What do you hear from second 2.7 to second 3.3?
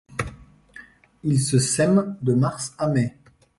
à mai.